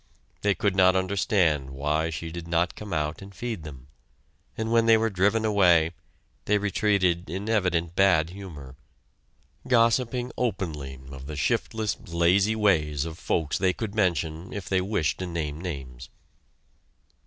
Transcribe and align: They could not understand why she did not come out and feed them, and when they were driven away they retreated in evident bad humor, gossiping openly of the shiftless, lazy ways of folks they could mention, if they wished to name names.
They 0.41 0.55
could 0.55 0.75
not 0.75 0.95
understand 0.95 1.69
why 1.69 2.09
she 2.09 2.31
did 2.31 2.47
not 2.47 2.75
come 2.75 2.91
out 2.91 3.21
and 3.21 3.35
feed 3.35 3.61
them, 3.61 3.85
and 4.57 4.71
when 4.71 4.87
they 4.87 4.97
were 4.97 5.11
driven 5.11 5.45
away 5.45 5.91
they 6.45 6.57
retreated 6.57 7.29
in 7.29 7.47
evident 7.47 7.95
bad 7.95 8.31
humor, 8.31 8.75
gossiping 9.67 10.31
openly 10.39 10.97
of 11.11 11.27
the 11.27 11.35
shiftless, 11.35 11.95
lazy 12.07 12.55
ways 12.55 13.05
of 13.05 13.19
folks 13.19 13.59
they 13.59 13.73
could 13.73 13.93
mention, 13.93 14.51
if 14.53 14.67
they 14.67 14.81
wished 14.81 15.19
to 15.19 15.27
name 15.27 15.61
names. 15.61 16.09